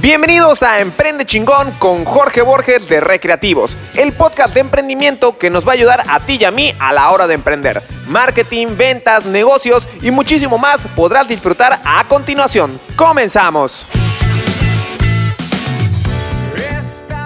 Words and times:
Bienvenidos 0.00 0.62
a 0.62 0.80
Emprende 0.80 1.26
Chingón 1.26 1.72
con 1.72 2.06
Jorge 2.06 2.40
Borges 2.40 2.88
de 2.88 3.00
Recreativos, 3.00 3.76
el 3.92 4.14
podcast 4.14 4.54
de 4.54 4.60
emprendimiento 4.60 5.36
que 5.36 5.50
nos 5.50 5.66
va 5.66 5.72
a 5.72 5.74
ayudar 5.74 6.04
a 6.08 6.20
ti 6.20 6.38
y 6.40 6.44
a 6.44 6.50
mí 6.50 6.72
a 6.78 6.94
la 6.94 7.10
hora 7.10 7.26
de 7.26 7.34
emprender. 7.34 7.82
Marketing, 8.08 8.68
ventas, 8.78 9.26
negocios 9.26 9.86
y 10.00 10.10
muchísimo 10.10 10.56
más 10.56 10.86
podrás 10.96 11.28
disfrutar 11.28 11.80
a 11.84 12.02
continuación. 12.08 12.80
Comenzamos. 12.96 13.90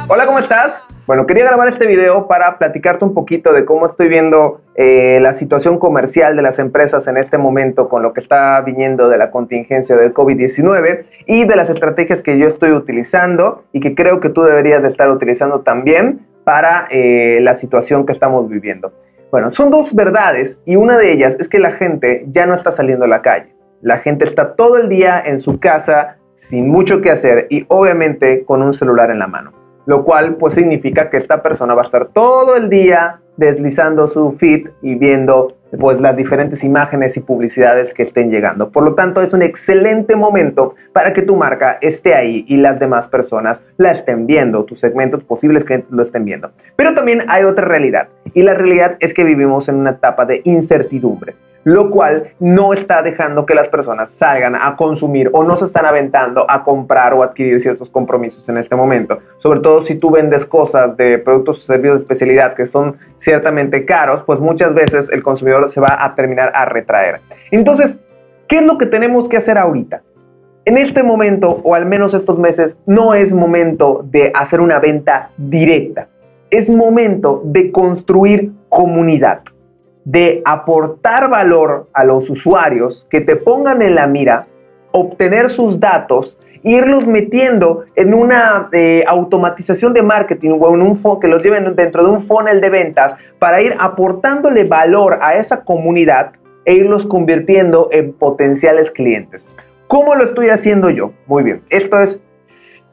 Hola, 0.08 0.26
¿cómo 0.26 0.40
estás? 0.40 0.84
Bueno, 1.06 1.26
quería 1.26 1.44
grabar 1.44 1.68
este 1.68 1.86
video 1.86 2.26
para 2.26 2.56
platicarte 2.56 3.04
un 3.04 3.12
poquito 3.12 3.52
de 3.52 3.66
cómo 3.66 3.84
estoy 3.84 4.08
viendo 4.08 4.62
eh, 4.74 5.18
la 5.20 5.34
situación 5.34 5.78
comercial 5.78 6.34
de 6.34 6.40
las 6.40 6.58
empresas 6.58 7.06
en 7.08 7.18
este 7.18 7.36
momento 7.36 7.90
con 7.90 8.02
lo 8.02 8.14
que 8.14 8.20
está 8.20 8.58
viniendo 8.62 9.10
de 9.10 9.18
la 9.18 9.30
contingencia 9.30 9.96
del 9.96 10.14
COVID-19 10.14 11.04
y 11.26 11.44
de 11.44 11.56
las 11.56 11.68
estrategias 11.68 12.22
que 12.22 12.38
yo 12.38 12.48
estoy 12.48 12.70
utilizando 12.70 13.64
y 13.72 13.80
que 13.80 13.94
creo 13.94 14.18
que 14.20 14.30
tú 14.30 14.44
deberías 14.44 14.82
de 14.82 14.88
estar 14.88 15.10
utilizando 15.10 15.60
también 15.60 16.26
para 16.42 16.86
eh, 16.90 17.38
la 17.42 17.54
situación 17.54 18.06
que 18.06 18.14
estamos 18.14 18.48
viviendo. 18.48 18.94
Bueno, 19.30 19.50
son 19.50 19.70
dos 19.70 19.94
verdades 19.94 20.62
y 20.64 20.76
una 20.76 20.96
de 20.96 21.12
ellas 21.12 21.36
es 21.38 21.50
que 21.50 21.58
la 21.58 21.72
gente 21.72 22.24
ya 22.28 22.46
no 22.46 22.54
está 22.54 22.72
saliendo 22.72 23.04
a 23.04 23.08
la 23.08 23.20
calle. 23.20 23.54
La 23.82 23.98
gente 23.98 24.24
está 24.24 24.54
todo 24.54 24.78
el 24.78 24.88
día 24.88 25.22
en 25.22 25.40
su 25.40 25.60
casa 25.60 26.16
sin 26.32 26.70
mucho 26.70 27.02
que 27.02 27.10
hacer 27.10 27.46
y 27.50 27.66
obviamente 27.68 28.42
con 28.46 28.62
un 28.62 28.72
celular 28.72 29.10
en 29.10 29.18
la 29.18 29.26
mano 29.26 29.63
lo 29.86 30.04
cual 30.04 30.36
pues 30.36 30.54
significa 30.54 31.10
que 31.10 31.16
esta 31.16 31.42
persona 31.42 31.74
va 31.74 31.82
a 31.82 31.84
estar 31.84 32.08
todo 32.08 32.56
el 32.56 32.68
día 32.68 33.20
deslizando 33.36 34.06
su 34.08 34.32
feed 34.32 34.68
y 34.82 34.94
viendo 34.94 35.56
pues 35.78 36.00
las 36.00 36.16
diferentes 36.16 36.62
imágenes 36.62 37.16
y 37.16 37.20
publicidades 37.20 37.92
que 37.92 38.04
estén 38.04 38.30
llegando. 38.30 38.70
Por 38.70 38.84
lo 38.84 38.94
tanto, 38.94 39.20
es 39.22 39.32
un 39.32 39.42
excelente 39.42 40.14
momento 40.14 40.76
para 40.92 41.12
que 41.12 41.22
tu 41.22 41.34
marca 41.34 41.78
esté 41.80 42.14
ahí 42.14 42.44
y 42.48 42.58
las 42.58 42.78
demás 42.78 43.08
personas 43.08 43.60
la 43.76 43.90
estén 43.90 44.26
viendo, 44.26 44.64
tus 44.64 44.78
segmentos 44.78 45.24
posibles 45.24 45.64
clientes 45.64 45.90
lo 45.90 46.02
estén 46.02 46.24
viendo. 46.24 46.52
Pero 46.76 46.94
también 46.94 47.24
hay 47.28 47.42
otra 47.44 47.64
realidad 47.64 48.08
y 48.34 48.42
la 48.42 48.54
realidad 48.54 48.96
es 49.00 49.12
que 49.12 49.24
vivimos 49.24 49.68
en 49.68 49.76
una 49.76 49.90
etapa 49.90 50.24
de 50.26 50.42
incertidumbre 50.44 51.34
lo 51.64 51.90
cual 51.90 52.30
no 52.38 52.72
está 52.72 53.02
dejando 53.02 53.44
que 53.46 53.54
las 53.54 53.68
personas 53.68 54.10
salgan 54.10 54.54
a 54.54 54.76
consumir 54.76 55.30
o 55.32 55.42
no 55.42 55.56
se 55.56 55.64
están 55.64 55.86
aventando 55.86 56.48
a 56.48 56.62
comprar 56.62 57.14
o 57.14 57.22
adquirir 57.22 57.60
ciertos 57.60 57.90
compromisos 57.90 58.48
en 58.48 58.58
este 58.58 58.76
momento. 58.76 59.18
Sobre 59.38 59.60
todo 59.60 59.80
si 59.80 59.96
tú 59.96 60.10
vendes 60.10 60.44
cosas 60.44 60.96
de 60.96 61.18
productos 61.18 61.64
o 61.64 61.66
servicios 61.66 61.96
de 61.96 62.00
especialidad 62.00 62.54
que 62.54 62.66
son 62.66 62.96
ciertamente 63.16 63.84
caros, 63.84 64.22
pues 64.24 64.38
muchas 64.38 64.74
veces 64.74 65.10
el 65.10 65.22
consumidor 65.22 65.68
se 65.68 65.80
va 65.80 65.96
a 65.98 66.14
terminar 66.14 66.52
a 66.54 66.66
retraer. 66.66 67.20
Entonces, 67.50 67.98
¿qué 68.46 68.58
es 68.58 68.64
lo 68.64 68.78
que 68.78 68.86
tenemos 68.86 69.28
que 69.28 69.38
hacer 69.38 69.56
ahorita? 69.56 70.02
En 70.66 70.78
este 70.78 71.02
momento, 71.02 71.60
o 71.62 71.74
al 71.74 71.86
menos 71.86 72.14
estos 72.14 72.38
meses, 72.38 72.78
no 72.86 73.14
es 73.14 73.34
momento 73.34 74.02
de 74.10 74.32
hacer 74.34 74.60
una 74.60 74.78
venta 74.78 75.30
directa. 75.36 76.08
Es 76.50 76.70
momento 76.70 77.42
de 77.44 77.70
construir 77.70 78.52
comunidad 78.70 79.42
de 80.04 80.42
aportar 80.44 81.30
valor 81.30 81.88
a 81.92 82.04
los 82.04 82.28
usuarios, 82.28 83.06
que 83.10 83.20
te 83.20 83.36
pongan 83.36 83.82
en 83.82 83.94
la 83.94 84.06
mira, 84.06 84.46
obtener 84.92 85.48
sus 85.48 85.80
datos, 85.80 86.38
irlos 86.62 87.06
metiendo 87.06 87.84
en 87.96 88.14
una 88.14 88.68
eh, 88.72 89.04
automatización 89.06 89.92
de 89.92 90.02
marketing 90.02 90.58
o 90.60 90.74
en 90.74 90.82
un 90.82 91.20
que 91.20 91.28
los 91.28 91.42
lleven 91.42 91.74
dentro 91.76 92.04
de 92.04 92.10
un 92.10 92.22
funnel 92.22 92.60
de 92.60 92.70
ventas 92.70 93.16
para 93.38 93.60
ir 93.60 93.74
aportándole 93.78 94.64
valor 94.64 95.18
a 95.20 95.34
esa 95.34 95.62
comunidad 95.62 96.32
e 96.64 96.74
irlos 96.74 97.04
convirtiendo 97.04 97.88
en 97.92 98.12
potenciales 98.12 98.90
clientes. 98.90 99.46
¿Cómo 99.88 100.14
lo 100.14 100.24
estoy 100.24 100.48
haciendo 100.48 100.90
yo? 100.90 101.12
Muy 101.26 101.42
bien, 101.42 101.62
esto 101.68 102.00
es 102.00 102.20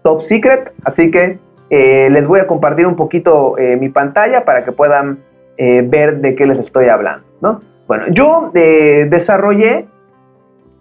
top 0.04 0.22
secret, 0.22 0.74
así 0.84 1.10
que 1.10 1.40
eh, 1.70 2.10
les 2.10 2.28
voy 2.28 2.42
a 2.42 2.48
compartir 2.48 2.86
un 2.86 2.98
poquito 2.98 3.58
eh, 3.58 3.78
mi 3.78 3.88
pantalla 3.88 4.44
para 4.44 4.66
que 4.66 4.74
puedan 4.74 5.20
eh, 5.58 5.84
ver 5.86 6.22
de 6.22 6.36
qué 6.36 6.46
les 6.46 6.60
estoy 6.60 6.88
hablando, 6.88 7.26
¿no? 7.42 7.62
Bueno, 7.88 8.06
yo 8.10 8.52
eh, 8.54 9.08
desarrollé 9.10 9.88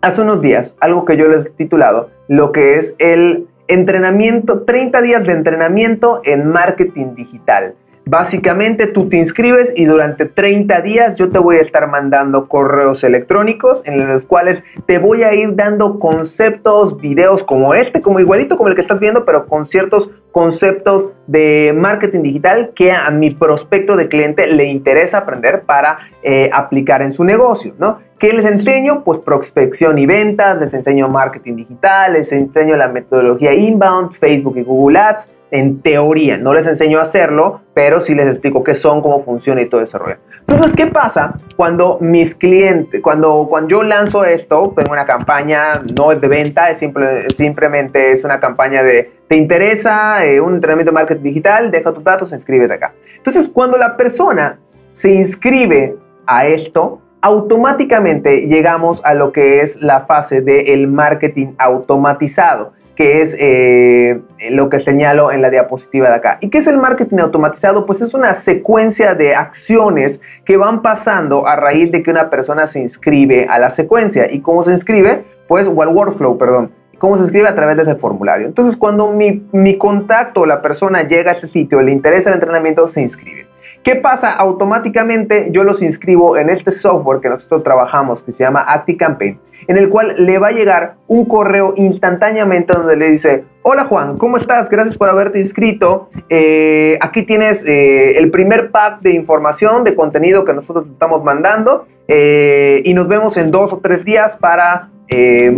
hace 0.01 0.23
unos 0.23 0.41
días 0.41 0.77
algo 0.81 1.05
que 1.05 1.17
yo 1.17 1.29
les 1.29 1.47
he 1.47 1.51
titulado 1.51 2.11
lo 2.29 2.53
que 2.53 2.77
es 2.77 2.95
el 2.99 3.49
entrenamiento, 3.69 4.63
30 4.63 5.01
días 5.03 5.25
de 5.25 5.33
entrenamiento 5.33 6.21
en 6.25 6.49
marketing 6.49 7.15
digital. 7.15 7.75
Básicamente 8.07 8.89
tú 8.89 9.09
te 9.09 9.19
inscribes 9.19 9.73
y 9.77 9.85
durante 9.85 10.27
30 10.27 10.81
días 10.81 11.15
yo 11.17 11.31
te 11.31 11.39
voy 11.39 11.57
a 11.57 11.61
estar 11.61 11.89
mandando 11.89 12.49
correos 12.49 13.05
electrónicos 13.05 13.83
en 13.87 14.09
los 14.09 14.25
cuales 14.25 14.63
te 14.87 14.99
voy 14.99 15.23
a 15.23 15.35
ir 15.35 15.55
dando 15.55 15.99
conceptos, 16.01 16.97
videos 17.01 17.45
como 17.45 17.75
este, 17.75 18.01
como 18.01 18.19
igualito 18.19 18.57
como 18.57 18.69
el 18.69 18.75
que 18.75 18.81
estás 18.81 18.99
viendo, 18.99 19.25
pero 19.25 19.47
con 19.47 19.65
ciertos 19.65 20.11
conceptos 20.33 21.09
de 21.27 21.73
marketing 21.77 22.23
digital 22.23 22.71
que 22.75 22.93
a 22.93 23.11
mi 23.11 23.31
prospecto 23.31 23.97
de 23.97 24.09
cliente 24.09 24.47
le 24.47 24.65
interesa 24.65 25.19
aprender 25.19 25.63
para 25.63 25.99
eh, 26.23 26.51
aplicar 26.53 27.03
en 27.03 27.13
su 27.13 27.25
negocio, 27.25 27.75
¿no? 27.79 27.99
¿Qué 28.19 28.33
les 28.33 28.45
enseño? 28.45 29.03
Pues 29.03 29.21
prospección 29.21 29.99
y 29.99 30.07
ventas, 30.07 30.59
les 30.59 30.73
enseño 30.75 31.09
marketing 31.09 31.57
digital, 31.57 32.13
les 32.13 32.31
enseño 32.33 32.77
la 32.77 32.89
metodología 32.89 33.55
inbound, 33.55 34.13
Facebook 34.13 34.59
y 34.59 34.63
Google 34.63 34.99
Ads, 34.99 35.27
en 35.51 35.81
teoría. 35.81 36.39
No 36.39 36.53
les 36.53 36.67
enseño 36.67 36.99
a 36.99 37.03
hacerlo, 37.03 37.61
pero 37.75 38.01
sí 38.01 38.15
les 38.15 38.27
explico 38.27 38.63
qué 38.63 38.75
son, 38.75 39.01
cómo 39.01 39.25
funciona 39.25 39.63
y 39.63 39.69
todo 39.69 39.83
ese 39.83 39.99
rollo. 39.99 40.17
Entonces, 40.41 40.73
¿qué 40.75 40.87
pasa 40.87 41.35
cuando 41.57 41.99
mis 42.01 42.35
clientes, 42.35 43.01
cuando, 43.03 43.47
cuando 43.49 43.69
yo 43.69 43.83
lanzo 43.83 44.25
esto, 44.25 44.73
tengo 44.77 44.93
una 44.93 45.05
campaña, 45.05 45.83
no 45.97 46.13
es 46.13 46.21
de 46.21 46.29
venta, 46.29 46.71
es 46.71 46.79
simple, 46.79 47.29
simplemente 47.31 48.13
es 48.13 48.25
una 48.25 48.41
campaña 48.41 48.83
de, 48.83 49.11
¿te 49.29 49.37
interesa 49.37 50.25
eh, 50.25 50.41
un 50.41 50.55
entrenamiento 50.55 50.91
de 50.91 50.95
marketing 50.95 51.23
digital? 51.23 51.71
Deja 51.71 51.93
tus 51.93 52.05
datos, 52.05 52.33
inscríbete 52.33 52.75
acá. 52.75 52.93
Entonces, 53.17 53.49
cuando 53.49 53.77
la 53.77 53.97
persona 53.97 54.59
se 54.93 55.13
inscribe 55.13 55.97
a 56.27 56.47
esto, 56.47 57.01
automáticamente 57.23 58.47
llegamos 58.47 59.03
a 59.05 59.15
lo 59.15 59.33
que 59.33 59.61
es 59.61 59.81
la 59.81 60.07
fase 60.07 60.41
del 60.41 60.89
marketing 60.89 61.49
automatizado 61.59 62.73
que 63.01 63.23
es 63.23 63.35
eh, 63.41 64.21
lo 64.51 64.69
que 64.69 64.79
señalo 64.79 65.33
en 65.33 65.41
la 65.41 65.49
diapositiva 65.49 66.11
de 66.11 66.17
acá. 66.17 66.37
¿Y 66.43 66.51
qué 66.51 66.59
es 66.59 66.67
el 66.67 66.77
marketing 66.77 67.17
automatizado? 67.17 67.87
Pues 67.87 68.03
es 68.03 68.13
una 68.13 68.35
secuencia 68.35 69.15
de 69.15 69.35
acciones 69.35 70.21
que 70.45 70.59
van 70.59 70.83
pasando 70.83 71.47
a 71.47 71.57
raíz 71.57 71.91
de 71.93 72.03
que 72.03 72.11
una 72.11 72.29
persona 72.29 72.67
se 72.67 72.79
inscribe 72.79 73.47
a 73.49 73.59
la 73.59 73.71
secuencia. 73.71 74.31
¿Y 74.31 74.43
cómo 74.43 74.63
se 74.63 74.73
inscribe? 74.73 75.25
Pues, 75.49 75.67
o 75.67 75.81
al 75.81 75.89
workflow, 75.89 76.37
perdón. 76.37 76.73
¿Cómo 76.99 77.17
se 77.17 77.23
inscribe? 77.23 77.49
A 77.49 77.55
través 77.55 77.79
de 77.79 77.85
ese 77.85 77.95
formulario. 77.95 78.47
Entonces, 78.47 78.77
cuando 78.77 79.11
mi, 79.11 79.49
mi 79.51 79.79
contacto, 79.79 80.45
la 80.45 80.61
persona 80.61 81.01
llega 81.01 81.33
a 81.33 81.35
ese 81.37 81.47
sitio, 81.47 81.81
le 81.81 81.93
interesa 81.93 82.29
el 82.29 82.35
entrenamiento, 82.35 82.87
se 82.87 83.01
inscribe. 83.01 83.47
¿Qué 83.83 83.97
pasa? 83.97 84.33
Automáticamente 84.33 85.49
yo 85.53 85.65
los 85.65 85.81
inscribo 85.81 86.37
en 86.37 86.51
este 86.51 86.71
software 86.71 87.21
que 87.21 87.31
nosotros 87.31 87.65
trabajamos 87.65 88.23
que 88.23 88.31
se 88.31 88.45
llama 88.45 88.61
ActiCampaign, 88.61 89.41
en 89.69 89.77
el 89.79 89.89
cual 89.89 90.15
le 90.19 90.39
va 90.39 90.49
a 90.49 90.53
llegar 90.53 90.97
un 91.07 91.25
correo 91.25 91.73
instantáneamente 91.77 92.75
donde 92.75 92.97
le 92.97 93.11
dice, 93.11 93.45
hola 93.63 93.85
Juan, 93.85 94.19
¿cómo 94.19 94.37
estás? 94.37 94.69
Gracias 94.69 94.99
por 94.99 95.09
haberte 95.09 95.39
inscrito. 95.39 96.11
Eh, 96.29 96.99
aquí 97.01 97.23
tienes 97.23 97.65
eh, 97.67 98.19
el 98.19 98.31
primer 98.31 98.71
pack 98.71 99.01
de 99.01 99.15
información, 99.15 99.83
de 99.83 99.95
contenido 99.95 100.45
que 100.45 100.53
nosotros 100.53 100.85
estamos 100.93 101.25
mandando 101.25 101.87
eh, 102.07 102.83
y 102.85 102.93
nos 102.93 103.09
vemos 103.09 103.39
en 103.39 103.51
dos 103.51 103.73
o 103.73 103.79
tres 103.79 104.05
días 104.05 104.37
para 104.37 104.91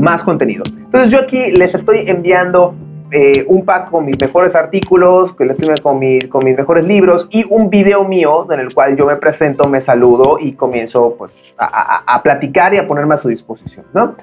más 0.00 0.22
contenido. 0.22 0.62
Entonces 0.78 1.10
yo 1.10 1.18
aquí 1.18 1.50
les 1.50 1.74
estoy 1.74 2.04
enviando 2.06 2.74
eh, 3.12 3.44
un 3.46 3.64
pack 3.64 3.90
con 3.90 4.06
mis 4.06 4.18
mejores 4.18 4.54
artículos, 4.54 5.34
que 5.34 5.44
les 5.44 5.58
con, 5.82 5.98
mis 5.98 6.28
mejores 6.32 6.84
libros 6.84 7.28
y 7.30 7.44
un 7.50 7.68
video 7.68 8.04
mío 8.04 8.50
en 8.50 8.60
el 8.60 8.72
cual 8.72 8.96
yo 8.96 9.04
me 9.04 9.16
presento, 9.16 9.68
me 9.68 9.80
saludo 9.80 10.38
y 10.40 10.54
comienzo 10.54 11.14
pues 11.18 11.38
a, 11.58 12.22
platicar 12.22 12.72
y 12.72 12.78
a 12.78 12.86
ponerme 12.86 13.14
a 13.14 13.18
su 13.18 13.28
disposición, 13.28 13.84
¿no? 13.92 14.16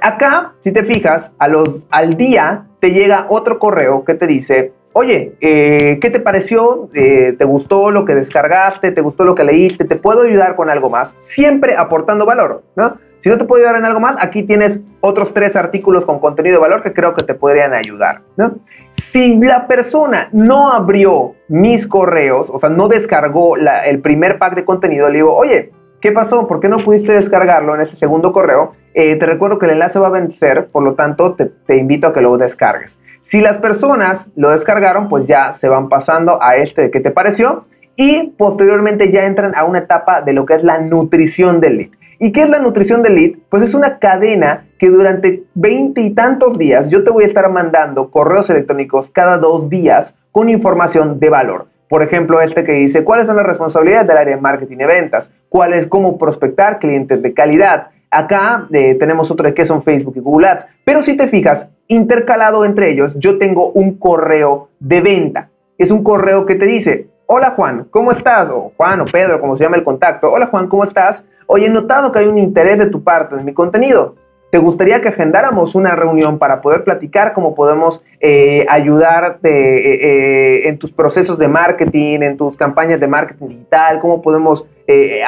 Acá, 0.00 0.54
si 0.60 0.72
te 0.72 0.84
fijas, 0.84 1.32
al 1.38 2.14
día 2.14 2.66
te 2.80 2.92
llega 2.92 3.26
otro 3.30 3.58
correo 3.58 4.04
que 4.04 4.14
te 4.14 4.26
dice, 4.28 4.72
oye, 4.92 5.36
eh, 5.40 5.98
¿qué 6.00 6.08
te 6.08 6.20
pareció? 6.20 6.88
Eh, 6.94 7.34
¿Te 7.36 7.44
gustó 7.44 7.90
lo 7.90 8.04
que 8.04 8.14
descargaste? 8.14 8.92
¿Te 8.92 9.02
gustó 9.02 9.24
lo 9.24 9.34
que 9.34 9.44
leíste? 9.44 9.84
¿Te 9.84 9.96
puedo 9.96 10.22
ayudar 10.22 10.56
con 10.56 10.70
algo 10.70 10.88
más? 10.88 11.14
Siempre 11.18 11.76
aportando 11.76 12.24
valor, 12.24 12.62
¿no? 12.76 12.96
Si 13.20 13.28
no 13.28 13.38
te 13.38 13.44
puedo 13.44 13.62
ayudar 13.62 13.80
en 13.80 13.86
algo 13.86 14.00
más, 14.00 14.16
aquí 14.20 14.42
tienes 14.42 14.80
otros 15.00 15.32
tres 15.34 15.56
artículos 15.56 16.04
con 16.04 16.20
contenido 16.20 16.56
de 16.56 16.60
valor 16.60 16.82
que 16.82 16.92
creo 16.92 17.14
que 17.14 17.24
te 17.24 17.34
podrían 17.34 17.74
ayudar. 17.74 18.22
¿no? 18.36 18.56
Si 18.90 19.38
la 19.38 19.66
persona 19.66 20.28
no 20.32 20.72
abrió 20.72 21.34
mis 21.48 21.86
correos, 21.86 22.48
o 22.50 22.60
sea, 22.60 22.68
no 22.68 22.88
descargó 22.88 23.56
el 23.56 24.00
primer 24.00 24.38
pack 24.38 24.54
de 24.54 24.64
contenido, 24.64 25.08
le 25.08 25.18
digo, 25.18 25.34
oye, 25.34 25.72
¿qué 26.00 26.12
pasó? 26.12 26.46
¿Por 26.46 26.60
qué 26.60 26.68
no 26.68 26.78
pudiste 26.78 27.12
descargarlo 27.12 27.74
en 27.74 27.80
ese 27.80 27.96
segundo 27.96 28.32
correo? 28.32 28.72
Eh, 28.94 29.16
te 29.16 29.26
recuerdo 29.26 29.58
que 29.58 29.66
el 29.66 29.72
enlace 29.72 29.98
va 29.98 30.08
a 30.08 30.10
vencer, 30.10 30.68
por 30.68 30.82
lo 30.82 30.94
tanto, 30.94 31.34
te, 31.34 31.46
te 31.46 31.76
invito 31.76 32.06
a 32.06 32.14
que 32.14 32.20
lo 32.20 32.36
descargues. 32.38 32.98
Si 33.20 33.40
las 33.40 33.58
personas 33.58 34.30
lo 34.36 34.50
descargaron, 34.50 35.08
pues 35.08 35.26
ya 35.26 35.52
se 35.52 35.68
van 35.68 35.88
pasando 35.88 36.38
a 36.42 36.56
este 36.56 36.82
de 36.82 36.90
qué 36.90 37.00
te 37.00 37.10
pareció 37.10 37.66
y 37.96 38.34
posteriormente 38.38 39.10
ya 39.10 39.24
entran 39.24 39.52
a 39.56 39.64
una 39.64 39.80
etapa 39.80 40.20
de 40.22 40.32
lo 40.32 40.46
que 40.46 40.54
es 40.54 40.62
la 40.62 40.78
nutrición 40.78 41.60
del 41.60 41.76
lead. 41.78 41.90
¿Y 42.18 42.32
qué 42.32 42.42
es 42.42 42.48
la 42.48 42.60
nutrición 42.60 43.02
del 43.02 43.14
lead? 43.14 43.30
Pues 43.50 43.62
es 43.62 43.74
una 43.74 43.98
cadena 43.98 44.66
que 44.78 44.88
durante 44.88 45.44
veinte 45.54 46.00
y 46.00 46.14
tantos 46.14 46.56
días 46.58 46.88
yo 46.88 47.04
te 47.04 47.10
voy 47.10 47.24
a 47.24 47.26
estar 47.26 47.50
mandando 47.50 48.10
correos 48.10 48.48
electrónicos 48.48 49.10
cada 49.10 49.38
dos 49.38 49.68
días 49.68 50.14
con 50.32 50.48
información 50.48 51.20
de 51.20 51.30
valor. 51.30 51.66
Por 51.88 52.02
ejemplo, 52.02 52.40
este 52.40 52.64
que 52.64 52.72
dice, 52.72 53.04
¿cuáles 53.04 53.26
son 53.26 53.36
las 53.36 53.46
responsabilidades 53.46 54.08
del 54.08 54.16
área 54.16 54.34
de 54.34 54.40
marketing 54.40 54.78
y 54.80 54.86
ventas? 54.86 55.32
¿Cuál 55.48 55.72
es 55.72 55.86
cómo 55.86 56.18
prospectar 56.18 56.78
clientes 56.78 57.22
de 57.22 57.32
calidad? 57.32 57.88
Acá 58.10 58.66
eh, 58.72 58.94
tenemos 58.94 59.30
otro 59.30 59.46
de 59.46 59.54
que 59.54 59.64
son 59.64 59.82
Facebook 59.82 60.14
y 60.16 60.20
Google 60.20 60.48
Ads. 60.48 60.66
Pero 60.84 61.02
si 61.02 61.16
te 61.16 61.28
fijas, 61.28 61.68
intercalado 61.86 62.64
entre 62.64 62.90
ellos, 62.90 63.12
yo 63.16 63.38
tengo 63.38 63.70
un 63.70 63.98
correo 63.98 64.70
de 64.80 65.00
venta. 65.00 65.50
Es 65.78 65.90
un 65.90 66.02
correo 66.02 66.46
que 66.46 66.54
te 66.54 66.64
dice, 66.64 67.08
hola 67.26 67.50
Juan, 67.50 67.86
¿cómo 67.90 68.12
estás? 68.12 68.48
O 68.48 68.72
Juan 68.76 69.00
o 69.00 69.04
Pedro, 69.04 69.40
como 69.40 69.56
se 69.56 69.64
llama 69.64 69.76
el 69.76 69.84
contacto. 69.84 70.30
Hola 70.30 70.46
Juan, 70.46 70.68
¿cómo 70.68 70.84
estás? 70.84 71.26
Hoy 71.46 71.64
he 71.64 71.70
notado 71.70 72.12
que 72.12 72.20
hay 72.20 72.26
un 72.26 72.38
interés 72.38 72.78
de 72.78 72.86
tu 72.86 73.02
parte 73.02 73.34
en 73.34 73.44
mi 73.44 73.52
contenido. 73.52 74.14
¿Te 74.50 74.58
gustaría 74.58 75.00
que 75.00 75.08
agendáramos 75.08 75.74
una 75.74 75.96
reunión 75.96 76.38
para 76.38 76.60
poder 76.60 76.84
platicar 76.84 77.32
cómo 77.32 77.54
podemos 77.54 78.02
eh, 78.20 78.64
ayudarte 78.68 79.48
eh, 79.48 80.68
en 80.68 80.78
tus 80.78 80.92
procesos 80.92 81.36
de 81.36 81.48
marketing, 81.48 82.20
en 82.22 82.36
tus 82.36 82.56
campañas 82.56 83.00
de 83.00 83.08
marketing 83.08 83.48
digital, 83.48 84.00
cómo 84.00 84.22
podemos 84.22 84.64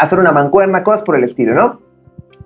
hacer 0.01 0.21
una 0.21 0.31
mancuerna, 0.31 0.85
cosas 0.85 1.03
por 1.03 1.17
el 1.17 1.25
estilo, 1.25 1.53
¿no? 1.53 1.81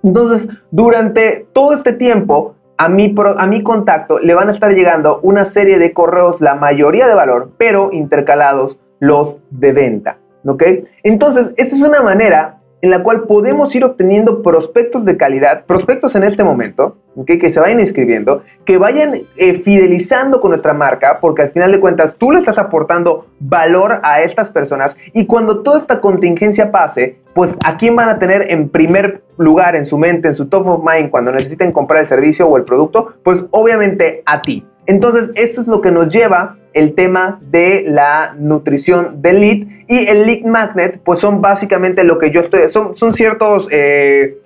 Entonces, 0.02 0.48
durante 0.70 1.46
todo 1.52 1.74
este 1.74 1.92
tiempo, 1.92 2.54
a 2.78 2.88
mi, 2.88 3.14
a 3.36 3.46
mi 3.46 3.62
contacto 3.62 4.18
le 4.18 4.34
van 4.34 4.48
a 4.48 4.52
estar 4.52 4.72
llegando 4.72 5.20
una 5.22 5.44
serie 5.44 5.78
de 5.78 5.92
correos, 5.92 6.40
la 6.40 6.54
mayoría 6.54 7.06
de 7.06 7.14
valor, 7.14 7.50
pero 7.58 7.90
intercalados 7.92 8.78
los 9.02 9.38
de 9.50 9.72
venta. 9.72 10.18
¿Ok? 10.46 10.62
Entonces, 11.02 11.52
esta 11.56 11.76
es 11.76 11.82
una 11.82 12.02
manera 12.02 12.60
en 12.82 12.90
la 12.90 13.02
cual 13.02 13.22
podemos 13.22 13.74
ir 13.76 13.84
obteniendo 13.84 14.42
prospectos 14.42 15.04
de 15.04 15.16
calidad, 15.16 15.64
prospectos 15.66 16.16
en 16.16 16.24
este 16.24 16.42
momento, 16.42 16.96
que 17.26 17.48
se 17.48 17.60
vayan 17.60 17.78
inscribiendo, 17.78 18.42
que 18.64 18.76
vayan 18.78 19.14
eh, 19.36 19.62
fidelizando 19.62 20.40
con 20.40 20.50
nuestra 20.50 20.74
marca, 20.74 21.18
porque 21.20 21.42
al 21.42 21.52
final 21.52 21.70
de 21.70 21.78
cuentas 21.78 22.14
tú 22.18 22.32
le 22.32 22.40
estás 22.40 22.58
aportando 22.58 23.26
valor 23.38 24.00
a 24.02 24.22
estas 24.22 24.50
personas 24.50 24.96
y 25.12 25.26
cuando 25.26 25.62
toda 25.62 25.78
esta 25.78 26.00
contingencia 26.00 26.72
pase, 26.72 27.18
pues 27.34 27.56
a 27.64 27.76
quién 27.76 27.94
van 27.94 28.08
a 28.08 28.18
tener 28.18 28.50
en 28.50 28.68
primer 28.68 29.22
lugar 29.36 29.76
en 29.76 29.84
su 29.84 29.96
mente, 29.96 30.28
en 30.28 30.34
su 30.34 30.48
top 30.48 30.66
of 30.66 30.84
mind 30.84 31.10
cuando 31.10 31.30
necesiten 31.30 31.70
comprar 31.70 32.00
el 32.00 32.06
servicio 32.06 32.48
o 32.48 32.56
el 32.56 32.64
producto, 32.64 33.14
pues 33.22 33.44
obviamente 33.50 34.22
a 34.26 34.42
ti. 34.42 34.66
Entonces, 34.86 35.30
eso 35.34 35.60
es 35.62 35.66
lo 35.66 35.80
que 35.80 35.92
nos 35.92 36.12
lleva 36.12 36.56
el 36.74 36.94
tema 36.94 37.38
de 37.42 37.84
la 37.86 38.34
nutrición 38.38 39.22
del 39.22 39.40
lead 39.40 39.66
y 39.88 40.08
el 40.08 40.26
lead 40.26 40.44
magnet, 40.44 41.00
pues 41.04 41.18
son 41.18 41.40
básicamente 41.40 42.02
lo 42.04 42.18
que 42.18 42.30
yo 42.30 42.40
estoy, 42.40 42.68
son, 42.68 43.12
ciertos 43.12 43.68
eh, 43.70 44.38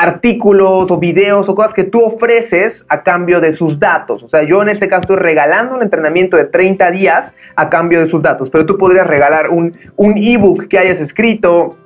artículos 0.00 0.90
o 0.90 0.98
videos 0.98 1.48
o 1.48 1.54
cosas 1.54 1.74
que 1.74 1.84
tú 1.84 2.00
ofreces 2.02 2.84
a 2.88 3.02
cambio 3.02 3.40
de 3.40 3.52
sus 3.52 3.78
datos. 3.78 4.22
O 4.22 4.28
sea, 4.28 4.42
yo 4.42 4.62
en 4.62 4.70
este 4.70 4.88
caso 4.88 5.02
estoy 5.02 5.16
regalando 5.16 5.76
un 5.76 5.82
entrenamiento 5.82 6.36
de 6.36 6.46
30 6.46 6.90
días 6.92 7.34
a 7.56 7.68
cambio 7.68 8.00
de 8.00 8.06
sus 8.06 8.22
datos, 8.22 8.50
pero 8.50 8.64
tú 8.64 8.78
podrías 8.78 9.06
regalar 9.06 9.50
un, 9.50 9.74
un 9.96 10.14
ebook 10.16 10.68
que 10.68 10.78
hayas 10.78 11.00
escrito, 11.00 11.76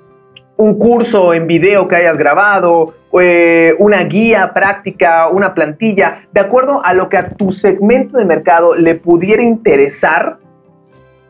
un 0.56 0.78
curso 0.78 1.34
en 1.34 1.46
video 1.46 1.88
que 1.88 1.96
hayas 1.96 2.16
grabado, 2.16 2.94
eh, 3.18 3.74
una 3.78 4.04
guía 4.04 4.52
práctica, 4.52 5.28
una 5.30 5.54
plantilla, 5.54 6.22
de 6.32 6.40
acuerdo 6.40 6.84
a 6.84 6.94
lo 6.94 7.08
que 7.08 7.16
a 7.16 7.30
tu 7.30 7.50
segmento 7.50 8.18
de 8.18 8.24
mercado 8.24 8.76
le 8.76 8.94
pudiera 8.94 9.42
interesar 9.42 10.38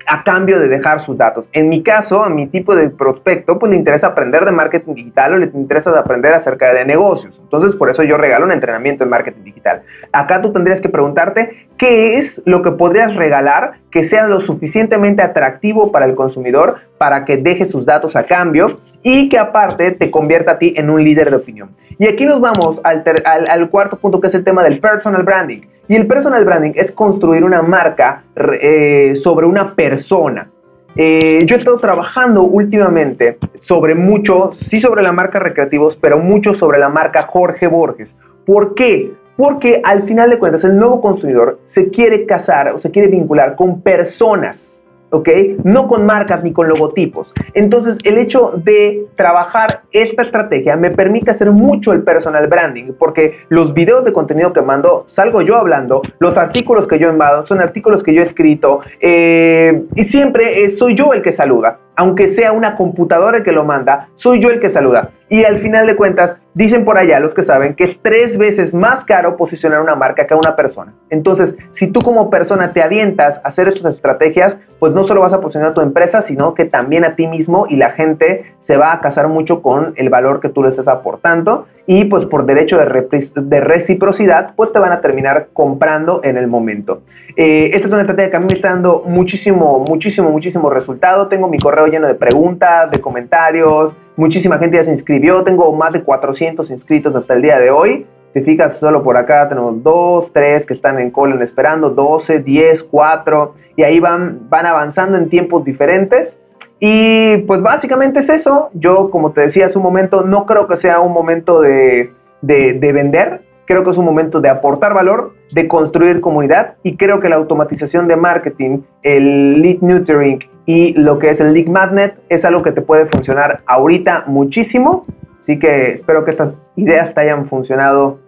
a 0.06 0.22
cambio 0.24 0.58
de 0.58 0.68
dejar 0.68 1.00
sus 1.00 1.16
datos. 1.16 1.48
En 1.52 1.68
mi 1.68 1.82
caso, 1.82 2.22
a 2.22 2.30
mi 2.30 2.46
tipo 2.46 2.74
de 2.74 2.90
prospecto, 2.90 3.58
pues 3.58 3.70
le 3.70 3.76
interesa 3.76 4.08
aprender 4.08 4.44
de 4.44 4.52
marketing 4.52 4.94
digital 4.94 5.34
o 5.34 5.38
le 5.38 5.50
interesa 5.54 5.96
aprender 5.98 6.34
acerca 6.34 6.72
de 6.74 6.84
negocios. 6.84 7.38
Entonces, 7.42 7.76
por 7.76 7.90
eso 7.90 8.02
yo 8.02 8.16
regalo 8.16 8.44
un 8.44 8.52
entrenamiento 8.52 9.04
en 9.04 9.10
marketing 9.10 9.44
digital. 9.44 9.82
Acá 10.12 10.42
tú 10.42 10.52
tendrías 10.52 10.80
que 10.80 10.88
preguntarte 10.88 11.68
qué 11.76 12.18
es 12.18 12.42
lo 12.46 12.62
que 12.62 12.72
podrías 12.72 13.14
regalar 13.14 13.74
que 13.90 14.04
sea 14.04 14.26
lo 14.26 14.40
suficientemente 14.40 15.22
atractivo 15.22 15.90
para 15.92 16.06
el 16.06 16.14
consumidor 16.14 16.76
para 16.98 17.24
que 17.24 17.36
deje 17.36 17.64
sus 17.64 17.86
datos 17.86 18.16
a 18.16 18.24
cambio 18.24 18.78
y 19.02 19.28
que 19.28 19.38
aparte 19.38 19.92
te 19.92 20.10
convierta 20.10 20.52
a 20.52 20.58
ti 20.58 20.74
en 20.76 20.90
un 20.90 21.02
líder 21.02 21.30
de 21.30 21.36
opinión. 21.36 21.70
Y 21.98 22.06
aquí 22.06 22.24
nos 22.24 22.40
vamos 22.40 22.80
al, 22.84 23.04
al 23.24 23.68
cuarto 23.68 23.98
punto 23.98 24.20
que 24.20 24.28
es 24.28 24.34
el 24.34 24.44
tema 24.44 24.62
del 24.62 24.80
personal 24.80 25.22
branding. 25.22 25.62
Y 25.90 25.96
el 25.96 26.06
personal 26.06 26.44
branding 26.44 26.70
es 26.76 26.92
construir 26.92 27.42
una 27.42 27.62
marca 27.62 28.22
eh, 28.36 29.12
sobre 29.16 29.44
una 29.44 29.74
persona. 29.74 30.48
Eh, 30.94 31.42
yo 31.46 31.56
he 31.56 31.58
estado 31.58 31.80
trabajando 31.80 32.44
últimamente 32.44 33.38
sobre 33.58 33.96
mucho, 33.96 34.50
sí 34.52 34.78
sobre 34.78 35.02
la 35.02 35.10
marca 35.10 35.40
Recreativos, 35.40 35.96
pero 35.96 36.20
mucho 36.20 36.54
sobre 36.54 36.78
la 36.78 36.90
marca 36.90 37.22
Jorge 37.22 37.66
Borges. 37.66 38.16
¿Por 38.46 38.76
qué? 38.76 39.12
Porque 39.36 39.80
al 39.82 40.04
final 40.04 40.30
de 40.30 40.38
cuentas 40.38 40.62
el 40.62 40.76
nuevo 40.76 41.00
consumidor 41.00 41.58
se 41.64 41.90
quiere 41.90 42.24
casar 42.24 42.68
o 42.68 42.78
se 42.78 42.92
quiere 42.92 43.08
vincular 43.08 43.56
con 43.56 43.82
personas. 43.82 44.79
¿Ok? 45.10 45.28
No 45.64 45.86
con 45.86 46.06
marcas 46.06 46.42
ni 46.42 46.52
con 46.52 46.68
logotipos. 46.68 47.32
Entonces, 47.54 47.98
el 48.04 48.18
hecho 48.18 48.52
de 48.56 49.06
trabajar 49.16 49.82
esta 49.92 50.22
estrategia 50.22 50.76
me 50.76 50.90
permite 50.90 51.30
hacer 51.30 51.50
mucho 51.52 51.92
el 51.92 52.02
personal 52.02 52.46
branding, 52.48 52.92
porque 52.98 53.38
los 53.48 53.74
videos 53.74 54.04
de 54.04 54.12
contenido 54.12 54.52
que 54.52 54.62
mando, 54.62 55.04
salgo 55.06 55.42
yo 55.42 55.56
hablando, 55.56 56.02
los 56.18 56.36
artículos 56.36 56.86
que 56.86 56.98
yo 56.98 57.08
envado 57.08 57.44
son 57.46 57.60
artículos 57.60 58.02
que 58.02 58.14
yo 58.14 58.22
he 58.22 58.24
escrito, 58.24 58.80
eh, 59.00 59.84
y 59.94 60.04
siempre 60.04 60.68
soy 60.70 60.94
yo 60.94 61.12
el 61.12 61.22
que 61.22 61.32
saluda 61.32 61.78
aunque 62.00 62.28
sea 62.28 62.52
una 62.52 62.76
computadora 62.76 63.38
el 63.38 63.44
que 63.44 63.52
lo 63.52 63.66
manda, 63.66 64.08
soy 64.14 64.40
yo 64.40 64.48
el 64.48 64.58
que 64.58 64.70
saluda. 64.70 65.10
Y 65.30 65.44
al 65.44 65.58
final 65.58 65.86
de 65.86 65.94
cuentas, 65.94 66.36
dicen 66.54 66.84
por 66.84 66.98
allá 66.98 67.20
los 67.20 67.34
que 67.34 67.42
saben 67.42 67.74
que 67.74 67.84
es 67.84 67.98
tres 68.02 68.36
veces 68.36 68.74
más 68.74 69.04
caro 69.04 69.36
posicionar 69.36 69.80
una 69.80 69.94
marca 69.94 70.26
que 70.26 70.34
a 70.34 70.36
una 70.36 70.56
persona. 70.56 70.92
Entonces, 71.08 71.56
si 71.70 71.86
tú 71.86 72.00
como 72.00 72.30
persona 72.30 72.72
te 72.72 72.82
avientas 72.82 73.38
a 73.38 73.42
hacer 73.48 73.68
estas 73.68 73.94
estrategias, 73.94 74.58
pues 74.80 74.92
no 74.92 75.04
solo 75.04 75.20
vas 75.20 75.32
a 75.32 75.40
posicionar 75.40 75.70
a 75.70 75.74
tu 75.74 75.82
empresa, 75.82 76.20
sino 76.20 76.54
que 76.54 76.64
también 76.64 77.04
a 77.04 77.14
ti 77.14 77.28
mismo 77.28 77.66
y 77.68 77.76
la 77.76 77.90
gente 77.90 78.54
se 78.58 78.76
va 78.76 78.92
a 78.92 79.00
casar 79.00 79.28
mucho 79.28 79.62
con 79.62 79.94
el 79.96 80.08
valor 80.10 80.40
que 80.40 80.48
tú 80.48 80.64
le 80.64 80.70
estás 80.70 80.88
aportando 80.88 81.66
y 81.86 82.04
pues 82.04 82.24
por 82.26 82.46
derecho 82.46 82.78
de, 82.78 83.60
reciprocidad, 83.60 84.54
pues 84.54 84.72
te 84.72 84.78
van 84.78 84.92
a 84.92 85.00
terminar 85.00 85.48
comprando 85.52 86.20
en 86.22 86.36
el 86.36 86.46
momento. 86.46 87.02
Eh, 87.36 87.70
esta 87.72 87.86
es 87.88 87.92
una 87.92 88.02
estrategia 88.02 88.30
que 88.30 88.36
a 88.36 88.40
mí 88.40 88.46
me 88.48 88.54
está 88.54 88.68
dando 88.68 89.02
muchísimo, 89.06 89.84
muchísimo, 89.88 90.30
muchísimo 90.30 90.70
resultado. 90.70 91.26
Tengo 91.26 91.48
mi 91.48 91.58
correo 91.58 91.88
lleno 91.88 92.06
de 92.06 92.14
preguntas, 92.14 92.90
de 92.92 93.00
comentarios, 93.00 93.96
muchísima 94.20 94.58
gente 94.58 94.76
ya 94.76 94.84
se 94.84 94.92
inscribió, 94.92 95.42
tengo 95.42 95.72
más 95.74 95.92
de 95.92 96.02
400 96.02 96.70
inscritos 96.70 97.14
hasta 97.14 97.34
el 97.34 97.42
día 97.42 97.58
de 97.58 97.70
hoy. 97.70 98.06
Te 98.32 98.42
fijas, 98.42 98.78
solo 98.78 99.02
por 99.02 99.16
acá 99.16 99.48
tenemos 99.48 99.82
2, 99.82 100.32
3 100.32 100.66
que 100.66 100.74
están 100.74 101.00
en 101.00 101.10
colon 101.10 101.42
esperando, 101.42 101.90
12, 101.90 102.40
10, 102.40 102.82
4, 102.84 103.54
y 103.76 103.82
ahí 103.82 103.98
van, 103.98 104.48
van 104.48 104.66
avanzando 104.66 105.18
en 105.18 105.28
tiempos 105.28 105.64
diferentes. 105.64 106.40
Y 106.78 107.38
pues 107.38 107.60
básicamente 107.60 108.20
es 108.20 108.28
eso. 108.28 108.70
Yo, 108.74 109.10
como 109.10 109.32
te 109.32 109.40
decía 109.40 109.66
hace 109.66 109.78
un 109.78 109.84
momento, 109.84 110.22
no 110.22 110.46
creo 110.46 110.68
que 110.68 110.76
sea 110.76 111.00
un 111.00 111.12
momento 111.12 111.60
de, 111.60 112.12
de, 112.42 112.92
vender, 112.92 113.42
creo 113.70 113.84
que 113.84 113.90
es 113.92 113.98
un 113.98 114.04
momento 114.04 114.40
de 114.40 114.48
aportar 114.48 114.94
valor, 114.94 115.32
de 115.52 115.68
construir 115.68 116.20
comunidad 116.20 116.74
y 116.82 116.96
creo 116.96 117.20
que 117.20 117.28
la 117.28 117.36
automatización 117.36 118.08
de 118.08 118.16
marketing, 118.16 118.80
el 119.04 119.62
lead 119.62 119.76
nurturing 119.80 120.40
y 120.66 120.92
lo 120.94 121.20
que 121.20 121.30
es 121.30 121.38
el 121.38 121.52
lead 121.52 121.68
magnet 121.68 122.18
es 122.28 122.44
algo 122.44 122.64
que 122.64 122.72
te 122.72 122.82
puede 122.82 123.06
funcionar 123.06 123.62
ahorita 123.66 124.24
muchísimo. 124.26 125.06
Así 125.38 125.60
que 125.60 125.92
espero 125.92 126.24
que 126.24 126.32
estas 126.32 126.54
ideas 126.74 127.14
te 127.14 127.20
hayan 127.20 127.46
funcionado 127.46 128.18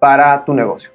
para 0.00 0.44
tu 0.44 0.52
negocio. 0.52 0.90